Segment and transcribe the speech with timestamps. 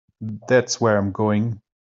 [0.47, 1.61] That's where I'm going.